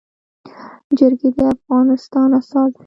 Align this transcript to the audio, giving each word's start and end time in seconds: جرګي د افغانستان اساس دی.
جرګي 0.97 1.29
د 1.35 1.37
افغانستان 1.55 2.29
اساس 2.39 2.69
دی. 2.75 2.79